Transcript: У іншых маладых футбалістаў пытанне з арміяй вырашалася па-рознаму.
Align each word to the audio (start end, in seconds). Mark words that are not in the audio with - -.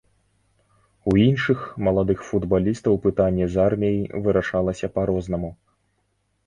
У 1.11 1.13
іншых 1.25 1.59
маладых 1.87 2.19
футбалістаў 2.31 2.93
пытанне 3.05 3.45
з 3.57 3.63
арміяй 3.67 4.01
вырашалася 4.29 4.87
па-рознаму. 4.99 5.51